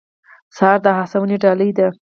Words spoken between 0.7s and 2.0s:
د هڅونې ډالۍ ده.